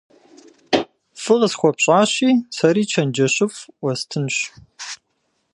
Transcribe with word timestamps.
Фӏы 1.21 1.35
къысхуэпщӏащи, 1.39 2.29
сэри 2.55 2.83
чэнджэщыфӏ 2.91 3.59
уэстынщ. 3.83 4.37